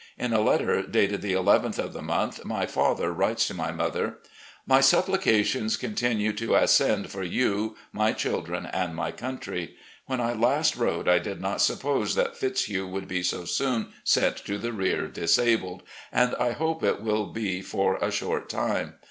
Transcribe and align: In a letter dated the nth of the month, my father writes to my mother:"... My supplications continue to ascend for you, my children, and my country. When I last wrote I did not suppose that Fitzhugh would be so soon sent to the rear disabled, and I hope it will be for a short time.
In 0.17 0.33
a 0.33 0.41
letter 0.41 0.81
dated 0.81 1.21
the 1.21 1.35
nth 1.37 1.77
of 1.77 1.93
the 1.93 2.01
month, 2.01 2.43
my 2.43 2.65
father 2.65 3.13
writes 3.13 3.45
to 3.45 3.53
my 3.53 3.69
mother:"... 3.71 4.17
My 4.75 4.81
supplications 4.81 5.77
continue 5.77 6.33
to 6.33 6.55
ascend 6.55 7.11
for 7.11 7.21
you, 7.21 7.75
my 7.93 8.11
children, 8.11 8.65
and 8.65 8.95
my 8.95 9.11
country. 9.11 9.75
When 10.07 10.19
I 10.19 10.33
last 10.33 10.75
wrote 10.75 11.07
I 11.07 11.19
did 11.19 11.39
not 11.39 11.61
suppose 11.61 12.15
that 12.15 12.35
Fitzhugh 12.35 12.87
would 12.87 13.07
be 13.07 13.21
so 13.21 13.45
soon 13.45 13.93
sent 14.03 14.37
to 14.37 14.57
the 14.57 14.73
rear 14.73 15.07
disabled, 15.07 15.83
and 16.11 16.33
I 16.37 16.53
hope 16.53 16.83
it 16.83 17.01
will 17.03 17.27
be 17.27 17.61
for 17.61 17.97
a 17.97 18.09
short 18.09 18.49
time. 18.49 18.95